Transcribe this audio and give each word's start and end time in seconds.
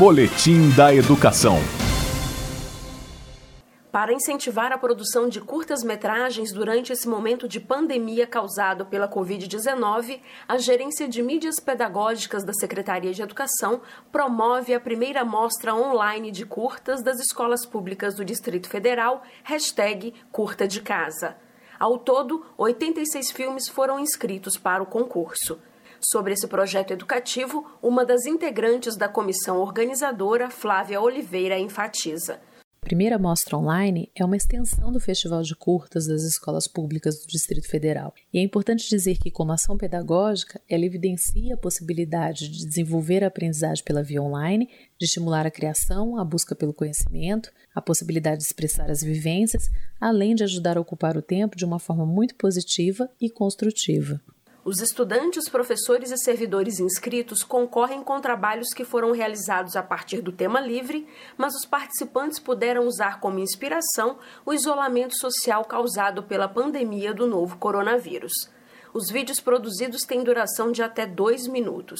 Boletim 0.00 0.70
da 0.74 0.94
Educação. 0.94 1.58
Para 3.92 4.14
incentivar 4.14 4.72
a 4.72 4.78
produção 4.78 5.28
de 5.28 5.42
curtas-metragens 5.42 6.54
durante 6.54 6.90
esse 6.90 7.06
momento 7.06 7.46
de 7.46 7.60
pandemia 7.60 8.26
causado 8.26 8.86
pela 8.86 9.06
Covid-19, 9.06 10.22
a 10.48 10.56
Gerência 10.56 11.06
de 11.06 11.22
Mídias 11.22 11.60
Pedagógicas 11.60 12.42
da 12.42 12.54
Secretaria 12.54 13.12
de 13.12 13.20
Educação 13.20 13.82
promove 14.10 14.72
a 14.72 14.80
primeira 14.80 15.22
mostra 15.22 15.74
online 15.74 16.30
de 16.30 16.46
curtas 16.46 17.02
das 17.02 17.20
escolas 17.20 17.66
públicas 17.66 18.14
do 18.14 18.24
Distrito 18.24 18.70
Federal, 18.70 19.22
hashtag 19.44 20.14
Curta 20.32 20.66
de 20.66 20.80
Casa. 20.80 21.36
Ao 21.78 21.98
todo, 21.98 22.42
86 22.56 23.32
filmes 23.32 23.68
foram 23.68 24.00
inscritos 24.00 24.56
para 24.56 24.82
o 24.82 24.86
concurso. 24.86 25.60
Sobre 26.00 26.32
esse 26.32 26.46
projeto 26.46 26.92
educativo, 26.92 27.66
uma 27.82 28.04
das 28.04 28.24
integrantes 28.24 28.96
da 28.96 29.08
comissão 29.08 29.58
organizadora, 29.58 30.48
Flávia 30.50 31.00
Oliveira, 31.00 31.58
enfatiza 31.58 32.40
primeira 32.90 33.20
mostra 33.20 33.56
online 33.56 34.10
é 34.16 34.24
uma 34.24 34.36
extensão 34.36 34.90
do 34.90 34.98
Festival 34.98 35.42
de 35.42 35.54
Curtas 35.54 36.08
das 36.08 36.24
Escolas 36.24 36.66
Públicas 36.66 37.20
do 37.20 37.28
Distrito 37.28 37.68
Federal. 37.68 38.12
E 38.34 38.38
é 38.40 38.42
importante 38.42 38.88
dizer 38.88 39.16
que, 39.16 39.30
como 39.30 39.52
ação 39.52 39.78
pedagógica, 39.78 40.60
ela 40.68 40.84
evidencia 40.84 41.54
a 41.54 41.56
possibilidade 41.56 42.48
de 42.48 42.66
desenvolver 42.66 43.22
a 43.22 43.28
aprendizagem 43.28 43.84
pela 43.84 44.02
via 44.02 44.20
online, 44.20 44.68
de 44.98 45.06
estimular 45.06 45.46
a 45.46 45.52
criação, 45.52 46.18
a 46.18 46.24
busca 46.24 46.52
pelo 46.52 46.74
conhecimento, 46.74 47.52
a 47.72 47.80
possibilidade 47.80 48.38
de 48.38 48.46
expressar 48.46 48.90
as 48.90 49.02
vivências, 49.02 49.70
além 50.00 50.34
de 50.34 50.42
ajudar 50.42 50.76
a 50.76 50.80
ocupar 50.80 51.16
o 51.16 51.22
tempo 51.22 51.56
de 51.56 51.64
uma 51.64 51.78
forma 51.78 52.04
muito 52.04 52.34
positiva 52.34 53.08
e 53.20 53.30
construtiva. 53.30 54.20
Os 54.62 54.82
estudantes, 54.82 55.48
professores 55.48 56.10
e 56.10 56.18
servidores 56.18 56.80
inscritos 56.80 57.42
concorrem 57.42 58.02
com 58.02 58.20
trabalhos 58.20 58.74
que 58.74 58.84
foram 58.84 59.10
realizados 59.12 59.74
a 59.74 59.82
partir 59.82 60.20
do 60.20 60.30
tema 60.30 60.60
livre, 60.60 61.08
mas 61.38 61.54
os 61.54 61.64
participantes 61.64 62.38
puderam 62.38 62.86
usar 62.86 63.20
como 63.20 63.38
inspiração 63.38 64.18
o 64.44 64.52
isolamento 64.52 65.16
social 65.16 65.64
causado 65.64 66.24
pela 66.24 66.46
pandemia 66.46 67.14
do 67.14 67.26
novo 67.26 67.56
coronavírus. 67.56 68.32
Os 68.92 69.08
vídeos 69.08 69.40
produzidos 69.40 70.02
têm 70.02 70.22
duração 70.22 70.70
de 70.70 70.82
até 70.82 71.06
dois 71.06 71.46
minutos. 71.46 71.98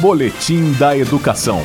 Boletim 0.00 0.72
da 0.78 0.96
Educação. 0.96 1.60